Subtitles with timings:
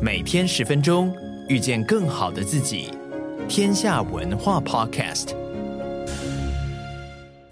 [0.00, 1.14] 每天十分钟，
[1.48, 2.92] 遇见更好的自己。
[3.48, 5.34] 天下文化 Podcast。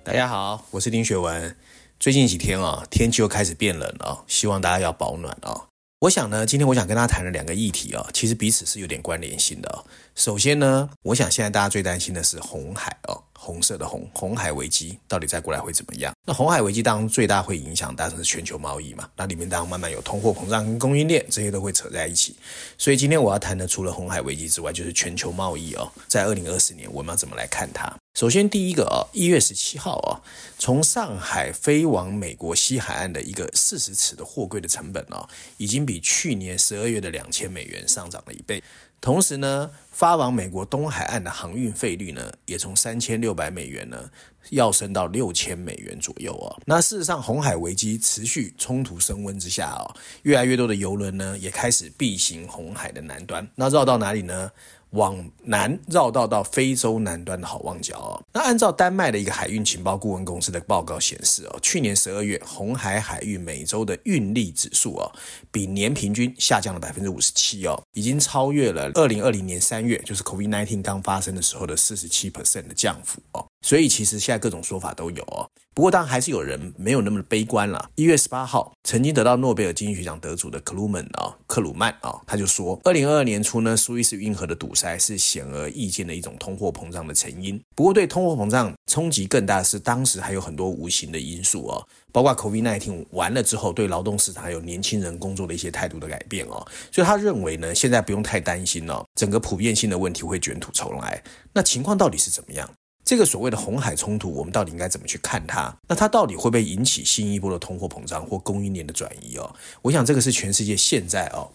[0.02, 1.56] 大家好，我是丁学文。
[1.98, 5.66] 最近几天啊，天气又开始变冷了，希望大家要保暖啊。
[6.00, 9.84] 我想呢，今天我想跟大家谈的两个议题啊，其实彼此是有点关联性的。
[10.14, 13.22] 首先呢，我想现在大家最担心的是红海哦。
[13.42, 16.12] 红色的红，红海危机到底再过来会怎么样？
[16.26, 22.36] 那红海危机当中最大会影响当然是全球贸易嘛，那里面当然慢慢有通货膨胀跟供应链这些都会扯在一起。
[22.76, 27.90] 所以今天我要谈的除了红海危机之外，就是全球贸易哦，在二零二四年我们要怎么来看它？
[28.14, 30.20] 首先第一个哦，一月十七号啊，
[30.58, 35.26] 从上海飞往美国西海岸的一个四十尺的货柜的成本哦，
[35.56, 38.62] 已经比去年十二月的两千美元上涨了一倍。
[39.00, 44.10] 同时呢，发往美国东海岸的航运费率呢，也从三千六百美元呢，
[44.50, 46.54] 要升到六千美元左右哦。
[46.66, 53.48] 那事实上，红海危机持续冲突升温之下哦，越来越多的油轮呢，也开始避行红海的南端。
[53.54, 54.50] 那绕到哪里呢？
[54.90, 58.22] 往南绕道到非洲南端的好望角哦。
[58.32, 65.12] 那按照丹麦的一个海运情报顾问公司的报告显示哦，去年十二月红海海域每周的运力指数哦，
[65.50, 73.46] 比年平均下降了百分之五十七哦，已经超越了二零二零年三月，就是 COVID-19 刚发生的时候的四十七 percent 的降幅哦。
[73.62, 75.48] 所以其实现在各种说法都有哦。
[75.72, 77.90] 不过当然还是有人没有那么悲观了。
[77.94, 87.58] 一月十八号，曾经得到诺贝尔经济学奖得主的克鲁曼啊，克鲁曼啊，他就说，二零二二年初呢，苏伊士运河的堵塞是显而易见的一种通货膨胀的成因。
[87.76, 96.66] 不过对通货膨胀冲击更大的是，当时还有很多无形的因素哦，包括 COVID-19 完了之后，对劳动市场还有年轻人工作的一些态度的改变哦。
[96.90, 101.22] 所以他认为呢，现在不用太担心了，整个普遍性的问题会卷土重来。
[101.54, 102.68] 那情况到底是怎么样？
[103.10, 105.76] 这个所谓的红海冲突，我们到底应该怎么去看它？
[105.88, 109.52] 那它到底会不会引起新一波的通货膨胀或供应链的转移哦？
[109.82, 111.50] 我想这个是全世界现在哦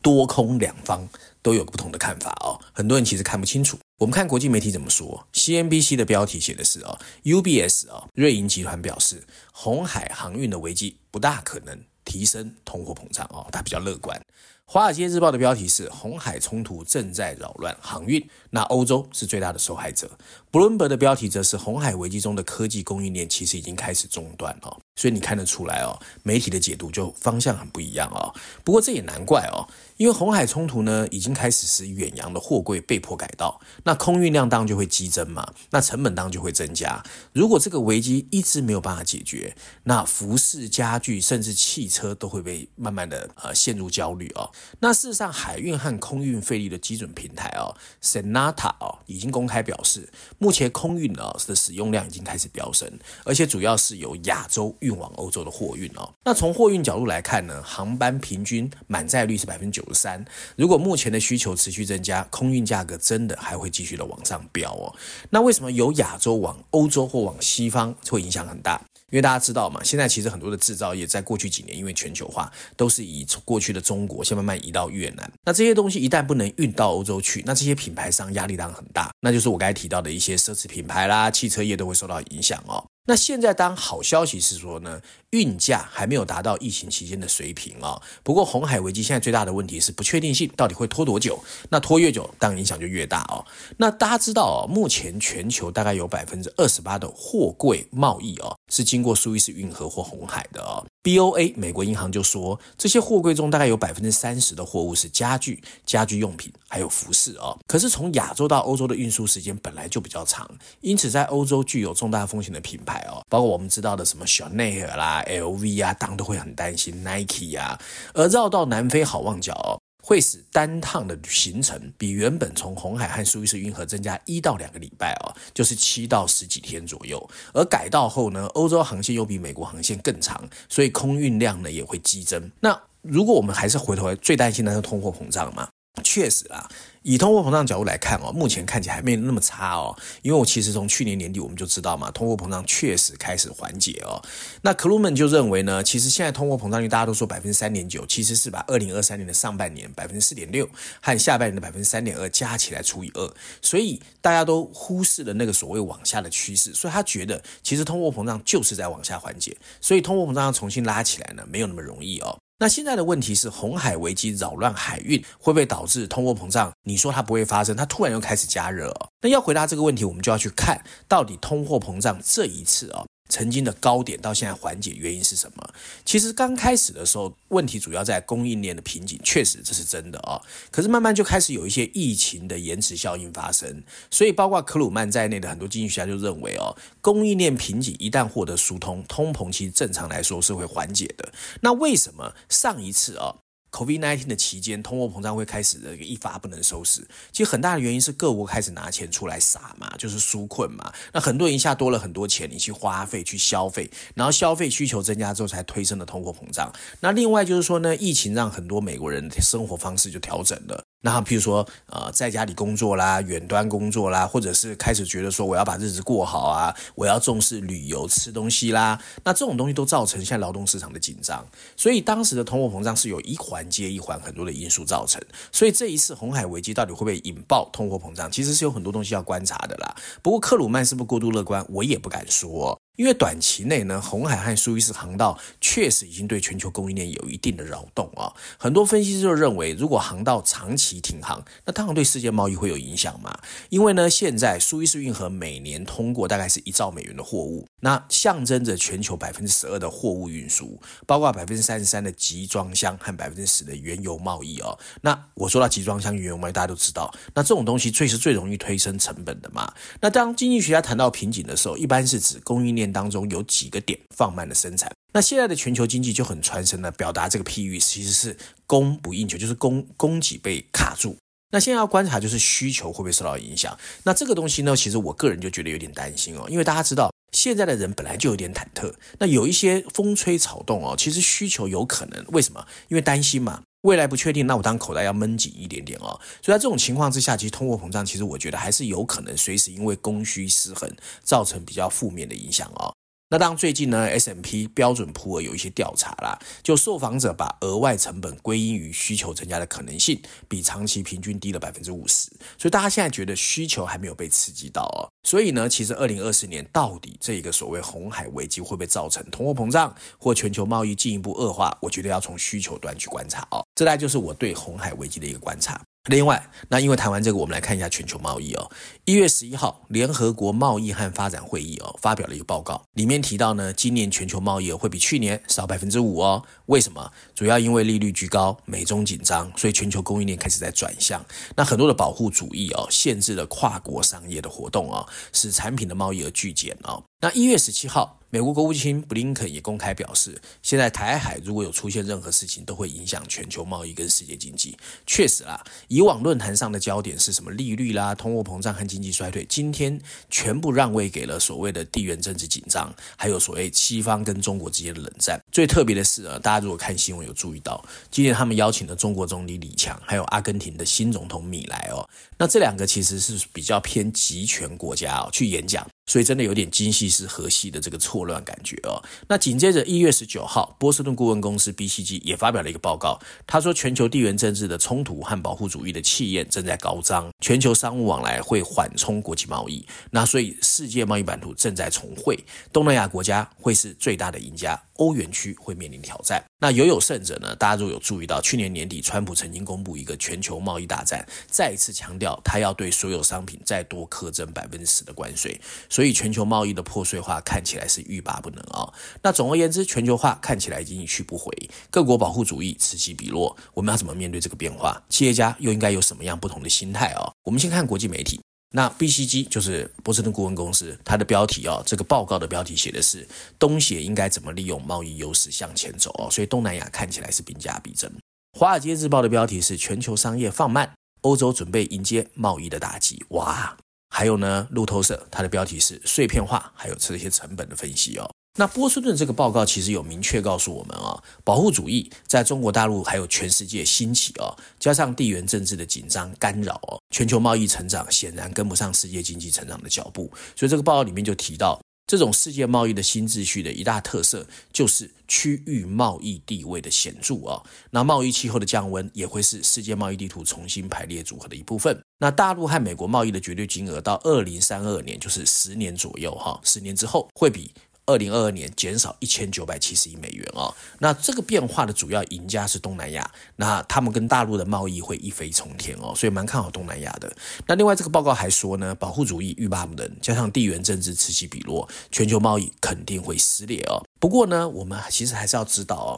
[0.00, 1.06] 多空两方
[1.42, 2.58] 都有不同的看法哦。
[2.72, 3.78] 很多人其实看不清楚。
[3.98, 14.18] 我们看国际媒体怎么说，CNBC 的标题写的是哦，UBS 哦，瑞银集团表示，红海航运的危机不大可能提升通货膨胀哦，它比较乐观。
[14.66, 20.10] 《华尔街日报》的标题是“红海冲突正在扰乱航运”，那欧洲是最大的受害者。
[20.50, 24.78] 布伦伯的标题则是“红海危机中的科技供应链其实已经开始中断了”。
[24.96, 28.32] 所以你看得出来哦，媒体的解读就方向很不一样哦。
[28.64, 37.02] 不过这也难怪哦，因为红海冲突呢，已经开始使远洋的货柜被迫改道，那空运量当然就会激增嘛，那成本当然就会增加。
[37.32, 44.50] 如果这个危机一直没有办法解决，那服饰、家具甚至汽车都会被慢慢的呃陷入焦虑哦。
[44.80, 52.90] 那事实上，海运和空运费率的基准平台哦，Senata 哦，已经公开表示，目前空运哦的使用量已经开始飙升，
[53.24, 54.74] 而且主要是由亚洲。
[54.80, 60.22] 运往欧洲的货运哦，那从货运角度来看呢，航班平均满载率是百分之九十三。
[60.56, 64.94] 如果目前的需求持续增加，空运价格真的还会继续的往上飙哦。
[65.30, 68.80] 那为什么由亚洲往欧洲或往西方会影响很大？
[69.12, 75.30] 因为大家知道嘛，现在其实很多的制造业在过去几年因为全球化，都是以过去的中国先慢慢移到越南。
[75.44, 79.10] 那这些东西一旦不能运到欧洲去，那这些品牌商压力当然很大。
[79.20, 82.84] 那就是我刚才提到的一些奢侈品牌啦，汽车业都会受到影响哦。
[83.06, 85.00] 那现在当好消息是说呢，
[85.30, 88.00] 运价还没有达到疫情期间的水平啊。
[88.22, 91.38] 不过红海危机现在最大的问题是不确定性，到底会拖多久？
[91.68, 93.44] 那拖越久，当然影响就越大哦。
[93.76, 100.86] 那大家知道哦，目前全球大概有百分之二十八的货柜贸易哦，是经过苏伊士运河或红海的哦。
[101.04, 107.56] BOA 美国银行就说，这些货柜中大概有百分之三十的货物是家具、家居用品，还有服饰哦。
[107.66, 110.50] 可是从亚洲到欧洲的运输时间本来就比较长，
[110.80, 117.78] 因此在欧洲具有重大风险的品牌哦，包括我们知道的什么香奈儿啦、LV 啊，当然都会很担心 Nike 啊。
[118.14, 119.76] 而绕到南非好望角哦。
[120.06, 127.30] 会使单趟的行程比原本从红海和苏伊士运河增加一到两个礼拜哦，就是七到十几天左右。
[127.54, 132.50] 而改道后呢，欧洲航线又比美国航线更长，所以空运量呢也会激增。
[132.60, 135.66] 那如果我们还是回头来，最担心的是通货膨胀嘛？
[136.02, 136.68] 确实啊。
[137.06, 144.16] 以通货膨胀角度来看哦，目前看起来还没那么差哦，因为我其实从去年年底我们就知道嘛，通货膨胀确实开始缓解哦。
[144.62, 150.66] 那克鲁门就认为呢，其实现在通货膨胀率大家都说百分之三点九，其实是把二零二三年的上半年百分之四点六
[151.02, 162.38] 和下半年的百分之三点二加起来除以二，所以大家都忽视了那个所谓往下的趋势，所以他觉得其实通货膨胀就是在往下缓解，所以通货膨胀要重新拉起来呢，没有那么容易哦。
[162.58, 166.72] 那现在的问题是，红海危机扰乱海运，会不会导致通货膨胀？
[166.84, 169.08] 你说它不会发生，它突然又开始加热哦。
[169.22, 175.74] 那要回答这个问题，我们就要去看到底通货膨胀这一次哦，曾经的高点到现在缓解，原因是什么？
[176.04, 180.40] 其实刚开始的时候，问题主要在供应链的瓶颈，确实这是真的啊、
[180.70, 191.32] 可是慢慢就开始有一些疫情的延迟效应发生，所以包括克鲁曼在内的很多经济学家就认为哦，供应链瓶颈一旦获得疏通，通膨其实正常来说是会缓解的。
[191.60, 193.34] 那为什么上一次啊、
[193.74, 197.04] ？COVID-19 的期间，通货膨胀会开始的一发不能收拾。
[197.32, 200.92] 其实很大的原因是各国开始拿钱出来撒嘛，就是纾困嘛。
[201.12, 206.72] 那很多人一下多了很多钱，你去花费、去消费，然后消费需求增加之后，才推升了通货膨胀。
[207.00, 210.83] 那另外就是说呢，疫情让很多美国人的生活方式就调整了。
[211.04, 221.46] 那譬如说，呃，在家里工作啦，远端工作啦，或者是开始觉得说我要把日子过好啊，我要重视旅游、吃东西啦，那这种东西都造成现在劳动市场的紧张。
[221.76, 225.20] 所以当时的通货膨胀是有一环接一环很多的因素造成。
[225.52, 229.94] 所以这一次红海危机到底会不会引爆通货膨胀，其实是有很多东西要观察的啦。
[230.22, 232.80] 不过克鲁曼是不是过度乐观，我也不敢说。
[232.96, 238.32] 因为短期内呢，红海和苏伊士航道确实已经对全球供应链有一定的扰动啊。
[238.56, 243.36] 很多分析师就认为，如果航道长期停航，那当然对世界贸易会有影响嘛。
[243.68, 254.78] 因为呢，现在苏伊士运河每年通过大概是一兆美元的货物，那象征着全球百分之十二的货物运输，包括百分之三十三的集装箱和百分之十的原油贸易哦。
[255.00, 259.72] 那我说到集装箱原油贸易，大家都知道，那这种东西最是最容易推升成本的嘛。
[260.00, 268.36] 那当经济学家谈到瓶颈的时候，一般是指供应链当中有几个点放慢了生产，那现在的全球经济就很传神的表达这个譬喻，其实是
[268.66, 271.16] 供不应求，就是供供给被卡住。
[271.50, 273.78] 那现在要观察就是需求会不会受到影响。
[274.02, 282.66] 那这个东西呢，其实我个人就觉得有点担心哦，因为大家知道现在的人本来就有点忐忑，那有一些风吹草动哦，其实需求有可能为什么？
[282.88, 286.18] 因为担心嘛，未来不确定，那我当口袋要闷紧一点点哦。
[286.42, 290.90] 所以在这种情况之下，其实通货膨胀其实我觉得还是有可能随时因为供需失衡
[291.22, 292.94] 造成比较负面的影响哦。
[293.30, 302.30] 那当最近呢，S M P 标准普尔有一些调查啦，就受访者把额外成本归因于需求增加的可能性，比长期平均低了百分之五十。
[302.56, 305.10] 所以大家现在觉得需求还没有被刺激到哦。
[305.24, 311.76] 所以呢，其实二零二四年到底这个所谓红海危机会不会造成通货膨胀或全球贸易进一步恶化？
[311.80, 313.66] 我觉得要从需求端去观察哦。
[313.74, 315.80] 这大概就是我对红海危机的一个观察。
[316.10, 318.70] 另外，那因为谈完这个，我们来看一下全球贸易哦。
[319.06, 326.44] 一月十一号，联合国贸易和发展会议哦发表了一个报告，里面提到呢，今年全球贸易会比去年少百分之五哦。
[326.66, 327.10] 为什么？
[327.34, 331.24] 主要因为利率居高，美中紧张，所以全球供应链开始在转向。
[331.56, 337.02] 那很多的保护主义哦，限制了跨国商业的活动哦，使产品的贸易额巨减哦。
[337.24, 338.20] 那一月十七号。
[338.28, 344.76] 美国国务卿布林肯也公开表示，现在台海如果有出现任何事情，都会影响全球贸易跟世界经济。
[345.06, 349.98] 确实啦，以往论坛上的焦点是什么利率啦、通货膨胀和经济衰退，今天
[350.28, 355.40] 全部让位给了所谓的地缘政治紧张，还有所谓西方跟中国之间的冷战。
[355.52, 362.04] 最特别的是啊，大家如果看新闻有注意到，今天他们邀请了中国总理李强，还有阿根廷的新总统米莱哦，
[362.36, 365.86] 那这两个其实是比较偏集权国家哦去演讲。
[366.06, 369.02] 所以真的有点精细是河西的这个错乱感觉哦。
[369.28, 379.86] 那紧接着一月十九号，波士顿顾问公司 BCG 也发表了一个报告，他说全球地缘政治的冲突和保护主义的气焰正在高涨，全球商务往来会缓冲国际贸易。
[380.10, 382.38] 那所以世界贸易版图正在重绘，
[382.72, 384.80] 东南亚国家会是最大的赢家。
[384.98, 386.40] 欧元区会面临挑战。
[386.60, 387.52] 那犹有甚者呢？
[387.56, 395.60] 大家如果有注意到，去年年底川普曾经公布一个全球贸易大战，再一次强调他要对所有商品再多苛征百分之十的关税。
[395.88, 398.92] 所以全球贸易的破碎化看起来是欲罢不能啊、
[399.22, 401.52] 那总而言之，全球化看起来已经一去不回，
[401.90, 403.56] 各国保护主义此起彼落。
[403.74, 405.00] 我们要怎么面对这个变化？
[405.08, 407.32] 企业家又应该有什么样不同的心态啊、哦？
[407.44, 408.40] 我们先看国际媒体。
[408.76, 413.24] 那 BCG 就是波士顿顾问公司，它的标题哦，这个报告的标题写的是
[413.56, 418.10] 东协应该怎么利用贸易优势向前走哦，所以东南亚看起来是兵家必争。
[418.58, 423.24] 华尔街日报的标题是全球商业放慢，欧洲准备迎接贸易的打击。
[423.28, 423.76] 哇，
[424.16, 428.30] 还有呢，路透社它的标题是碎片化，还有这些成本的分析哦。
[428.56, 440.30] 那波士顿这个报告其实有明确告诉我们啊，保护主义在中国大陆还有全世界兴起哦，加上地缘政治的紧张干扰哦，全球贸易成长显然跟不上世界经济成长的脚步。
[440.54, 447.64] 所以这个报告里面就提到，这种世界贸易的新秩序的一大特色就是区域贸易地位的显著哦。
[447.90, 451.98] 那贸易气候的降温也会是世界贸易地图重新排列组合的一部分。
[452.18, 457.70] 那大陆和美国贸易的绝对金额到二零三二年，就是十年左右哈，十年之后会比。
[458.06, 460.74] 二零二二年减少一千九百七十亿美元哦。
[460.98, 467.34] 那这个变化的主要赢家是东南亚，那他们跟大陆的贸易会一飞冲天哦，所以蛮看好东南亚的。
[467.66, 474.04] 那另外这个报告还说呢，保护主义欲罢不能，加上地缘政治此起彼落，全球贸易肯定会撕裂哦。
[474.18, 476.12] 不过呢，我们其实还是要知道哦。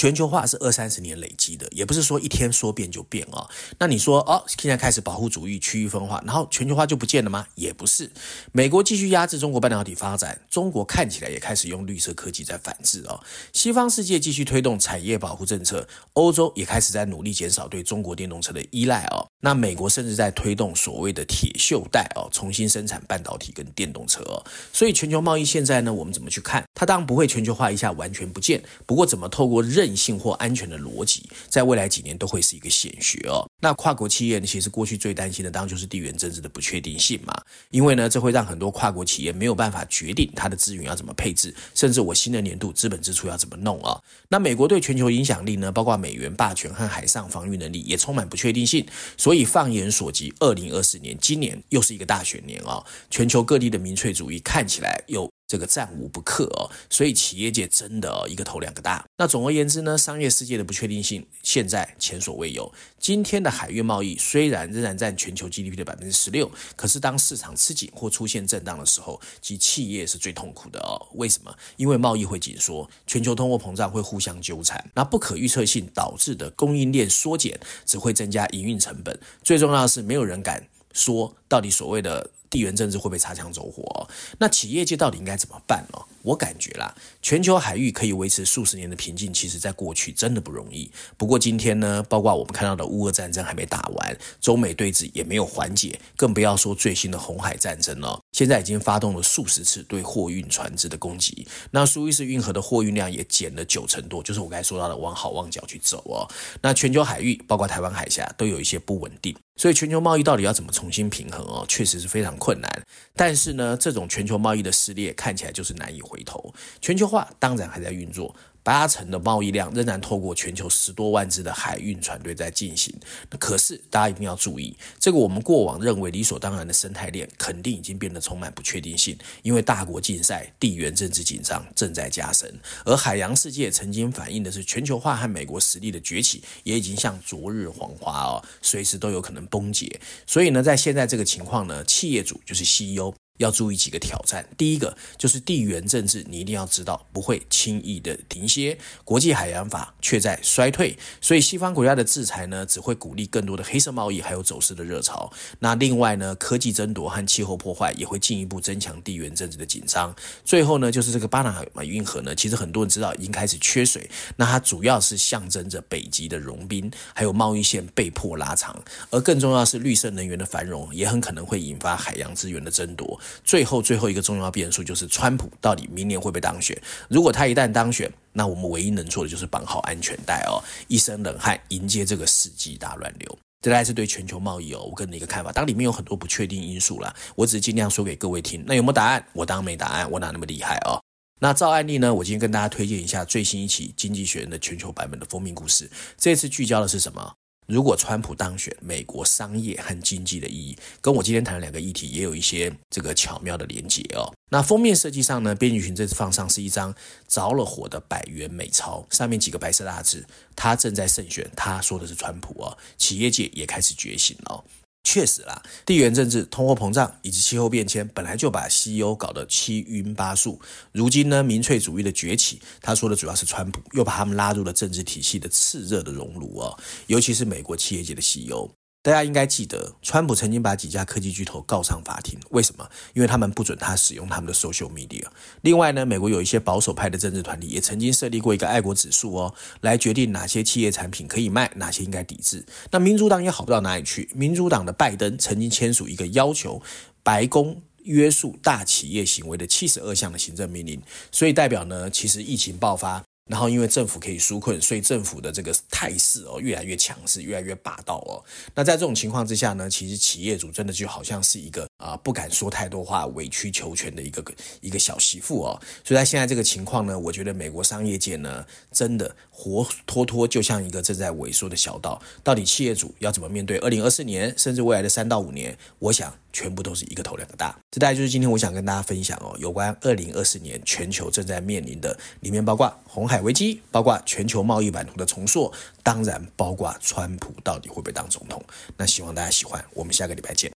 [0.00, 3.46] 全球化是二三十年累积的，也不是说一天说变就变哦。
[3.78, 7.46] 那你说哦，现在开始保护主义、区域分化，然后全球化就不见了吗？
[7.54, 8.10] 也不是。
[8.50, 13.20] 美国继续压制中国半导体发展，中国看起来也开始用绿色科技在反制哦。
[13.52, 19.28] 西方世界继续推动产业保护政策，欧洲也开始在努力减少对中国电动车的依赖哦。
[19.42, 24.42] 那美国甚至在推动所谓的铁锈带哦，重新生产半导体跟电动车哦。
[24.72, 26.64] 所以全球贸易现在呢，我们怎么去看？
[26.74, 33.46] 它当然不会全球化一下完全不见，不过怎么透过任性或安全的逻辑，在未来几年都会是一个显学哦。
[33.62, 37.34] 那跨国企业呢，其实过去最担心的当然就是地缘政治的不确定性嘛，
[37.70, 44.00] 因为呢，这会让很多跨国企业没有办法决定它的资源要怎么配置，甚至我新的年度资本支出要怎么弄啊。
[44.28, 48.86] 那美国对全球影响力呢，包括美元霸权和海上防御能力，也充满不确定性。
[49.16, 55.30] 所以放眼所及，二零二四年，今年又是一个大选年啊，全球各地的民粹主义看起来又。
[55.50, 59.04] 这个战无不克哦，所以企业界真的，一个头两个大。
[59.16, 62.72] 那总而言之呢，商业世界的不确定性现在前所未有。
[63.00, 70.94] 今天的海运贸易虽然仍然占全球 GDP 的百分之十六，可是当市场吃紧或出现震荡的时候，其企业是最痛苦的哦。
[71.14, 71.52] 为什么？
[71.76, 79.18] 因为贸易会紧缩，全球通货膨胀会互相纠缠，那不可预测性导致的供应链缩减只会增加营运成本。
[79.42, 82.30] 最重要的是，没有人敢说到底所谓的。
[82.50, 84.10] 地缘政治会不会擦枪走火哦？
[84.40, 85.98] 那企业界到底应该怎么办呢？
[86.22, 86.92] 我感觉啦，
[87.22, 90.90] 全球海域可以维持数十年的平静，其实在过去真的不容易。
[91.16, 98.20] 不过今天呢，包括我们看到的乌俄战争还没打完，中美对峙也没有缓解，更不要说最新的红海战争了。
[98.32, 106.26] 现在已经发动了数十次对货运船只的攻击，那苏伊士运河的货运量也减了九成多，就是我刚才说到的往好望角去走哦。
[106.62, 109.36] 那全球海域，包括台湾海峡，都有一些不稳定。
[109.56, 112.70] 所以全球贸易到底要怎么重新平衡确实是非常困难。
[113.14, 116.52] 但是呢，这种全球贸易的撕裂看起来就是难以回头。
[116.80, 118.34] 全球化当然还在运作。
[118.62, 122.94] 八成的贸易量仍然透过全球十多万只的海运船队在进行。
[123.38, 129.16] 可是大家一定要注意，这个我们过往认为理所当然的生态链，肯定已经变得充满不确定性。
[129.42, 132.52] 因为大国竞赛、地缘政治紧张正在加深，
[132.84, 140.00] 而海洋世界曾经反映的是全球化和美国实力的崛起，也已经像昨日黄花哦，随时都有可能崩解。
[140.26, 143.14] 所以呢，在现在这个情况呢，企业主就是 CEO。
[143.40, 144.46] 要注意几个挑战。
[144.56, 148.78] 第一个就是地缘政治，你一定要知道不会轻易的停歇。
[149.02, 155.32] 国际海洋法却在衰退，所以西方国家的制裁呢，只会鼓励更多的黑色贸易，还有走私的热潮。
[155.58, 160.14] 那另外呢，科技争夺和气候破坏也会进一步增强地缘政治的紧张。
[160.44, 168.78] 最后呢，就是这个巴拿马运河呢，其实很多人知道已经开始缺水，那它主要是象征着北极的融冰，还有贸易线被迫拉长。
[169.10, 173.18] 而更重要的是绿色能源的繁荣，也很可能会引发海洋资源的争夺。
[173.44, 176.80] 最后，最后一个重要变数就是川普到底明年会不会当选？
[177.08, 183.38] 如果他一旦当选，那我们唯一能做的就是绑好安全带哦，一身冷汗迎接这个世纪大乱流。
[183.62, 185.52] 这还是对全球贸易哦，我个人的一个看法。
[185.52, 188.64] 当里面有很多不确定因素啦，我只是尽量说给各位听。
[188.66, 189.22] 那有没有答案？
[189.34, 190.98] 我当然没答案，我哪那么厉害哦？
[191.40, 192.12] 那照案例呢？
[192.14, 195.90] 我今天跟大家推荐一下最新一期《经济学人》的全球版本的封面故事。
[196.16, 197.34] 这次聚焦的是什么？
[197.70, 204.34] 如果川普当选，美国商业和经济的意义，跟我今天谈的两个议题也有一些这个巧妙的连结哦。
[204.50, 206.92] 那封面设计上呢，编辑群这次放上是一张
[207.28, 212.76] 着了火的百元美钞，上面几个白色大字，他正在胜选，他说的是川普哦。
[212.98, 214.64] 企业界也开始觉醒了。
[215.02, 220.60] 确实啦，地缘政治、通货膨胀以及气候变迁本来就把西欧搞得七晕八素。
[220.92, 226.78] 如今呢，民粹主义的崛起，他说的主要是川普，又把他们拉入了政治体系的炽热的熔炉哦，
[227.08, 228.70] 尤其是美国企业界的西欧。
[229.02, 232.38] 大家应该记得，川普曾经把几家科技巨头告上法庭。
[232.50, 232.86] 为什么？
[233.14, 235.24] 因为他们不准他使用他们的 social media。
[235.62, 242.62] 另外呢，美国有一些保守派的政治团体也曾经设立过一个爱国指数哦，来决定哪些企业产品可以卖，哪些应该抵制。
[242.90, 244.28] 那民主党也好不到哪里去。
[244.34, 246.82] 民主党的拜登曾经签署一个要求
[247.22, 251.00] 白宫约束大企业行为的七十二项的行政命令。
[251.32, 253.24] 所以代表呢，其实疫情爆发。
[253.50, 258.38] 然后，因为政府可以纾困，所以政府的这个态势哦，越来越强势，越来越霸道哦。
[258.76, 264.42] 那在这种情况之下呢，其实企业主真的就好像是一个啊，不敢说太多话，委曲求全的一个
[264.80, 265.78] 一个小媳妇哦。
[266.02, 272.20] 所以在现在这个情况呢，我觉得美国商业界呢，真的活脱脱就像一个正在萎缩的小岛。
[272.42, 275.76] 到底企业主要怎么面对二零二四年，甚至未来的三到五年？
[275.98, 277.78] 我想全部都是一个头两个大。
[277.90, 288.62] 这大概就是今天我想跟大家分享哦，有关二零二四年全球正在面临的，里面包括红海危机，包括全球贸易版图的重塑，当然包括川普到底会不会当总统。
[288.96, 290.68] 那希望大家喜欢，我们下个礼拜见。